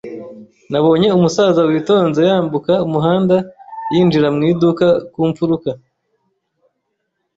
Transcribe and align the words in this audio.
Nabonye 0.71 1.07
umusaza 1.17 1.61
witonze 1.69 2.21
yambuka 2.29 2.73
umuhanda 2.85 3.35
yinjira 3.93 4.27
mu 4.35 4.41
iduka 4.51 4.87
ku 5.13 5.19
mfuruka 5.29 5.69